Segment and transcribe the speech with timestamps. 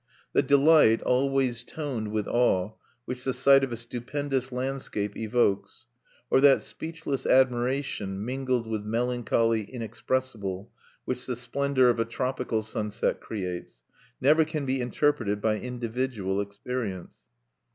[0.33, 2.73] The delight, always toned with awe,
[3.05, 5.85] which the sight of a stupendous landscape evokes;
[6.31, 10.71] Or that speechless admiration, mingled with melancholy inexpressible,
[11.05, 13.83] which the splendor of a tropical sunset creates,
[14.19, 17.21] never can be interpreted by individual experience.